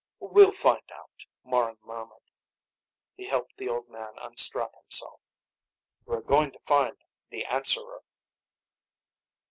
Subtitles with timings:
[0.19, 2.31] "We'll find out," Morran murmured.
[3.13, 5.19] He helped the old man unstrap himself.
[6.05, 6.97] "We're going to find
[7.29, 8.01] the Answerer!"